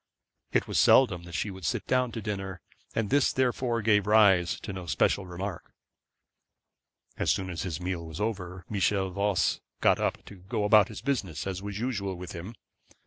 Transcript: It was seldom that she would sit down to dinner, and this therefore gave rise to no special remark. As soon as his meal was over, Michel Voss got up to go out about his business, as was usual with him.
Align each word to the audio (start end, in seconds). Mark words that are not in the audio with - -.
It 0.51 0.67
was 0.67 0.79
seldom 0.79 1.25
that 1.25 1.35
she 1.35 1.51
would 1.51 1.63
sit 1.63 1.85
down 1.85 2.11
to 2.13 2.23
dinner, 2.23 2.59
and 2.95 3.11
this 3.11 3.31
therefore 3.31 3.83
gave 3.83 4.07
rise 4.07 4.59
to 4.61 4.73
no 4.73 4.87
special 4.87 5.27
remark. 5.27 5.75
As 7.17 7.29
soon 7.29 7.51
as 7.51 7.61
his 7.61 7.79
meal 7.79 8.07
was 8.07 8.19
over, 8.19 8.65
Michel 8.67 9.11
Voss 9.11 9.61
got 9.79 9.99
up 9.99 10.25
to 10.25 10.37
go 10.37 10.63
out 10.63 10.65
about 10.65 10.87
his 10.87 11.01
business, 11.01 11.45
as 11.45 11.61
was 11.61 11.77
usual 11.79 12.15
with 12.15 12.31
him. 12.31 12.55